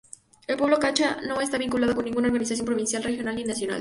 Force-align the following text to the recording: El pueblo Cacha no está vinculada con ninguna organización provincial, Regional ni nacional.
El 0.47 0.57
pueblo 0.57 0.79
Cacha 0.79 1.21
no 1.27 1.39
está 1.41 1.59
vinculada 1.59 1.93
con 1.93 2.03
ninguna 2.05 2.25
organización 2.29 2.65
provincial, 2.65 3.03
Regional 3.03 3.35
ni 3.35 3.43
nacional. 3.43 3.69